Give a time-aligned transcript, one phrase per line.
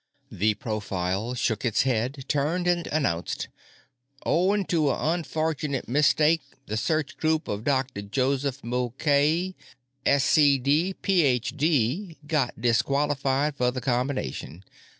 [0.31, 3.49] The profile shook its head, turned and announced:
[4.25, 8.01] "Owing to a unfortunate mistake, the search group of Dr.
[8.01, 9.55] Joseph Mulcahy,
[10.07, 14.63] Sc.D., Ph.D., got disqualified for the combination.